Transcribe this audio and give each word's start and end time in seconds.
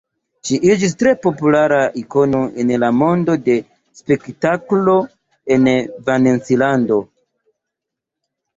Ŝi 0.47 0.55
iĝis 0.67 0.95
tre 1.01 1.11
populara 1.25 1.81
ikono 2.01 2.39
en 2.63 2.71
la 2.85 2.89
mondo 3.03 3.37
de 3.49 3.59
la 3.59 4.01
spektaklo 4.01 4.97
en 5.57 5.71
Valencilando. 6.11 7.01